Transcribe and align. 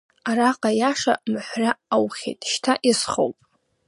Араҟа 0.29 0.69
аиаша 0.73 1.13
маҳәра 1.31 1.71
аухьеит, 1.95 2.39
шьҭа 2.51 2.73
иазхоуп… 2.87 3.37